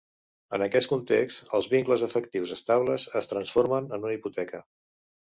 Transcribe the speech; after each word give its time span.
En 0.57 0.61
aquest 0.67 0.89
context 0.91 1.51
els 1.57 1.67
vincles 1.73 2.03
afectius 2.07 2.53
estables 2.55 3.05
es 3.19 3.29
transformen 3.33 3.91
en 3.99 4.07
una 4.07 4.15
hipoteca. 4.17 4.63